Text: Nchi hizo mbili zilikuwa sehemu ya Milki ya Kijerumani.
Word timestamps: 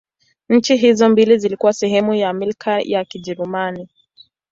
Nchi 0.49 0.75
hizo 0.77 1.09
mbili 1.09 1.37
zilikuwa 1.37 1.73
sehemu 1.73 2.13
ya 2.13 2.33
Milki 2.33 2.91
ya 2.91 3.05
Kijerumani. 3.05 3.89